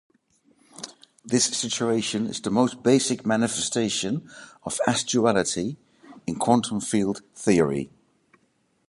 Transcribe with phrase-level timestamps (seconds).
[1.23, 4.27] This situation is the most basic manifestation
[4.63, 5.77] of S-duality
[6.25, 7.91] in quantum field theory.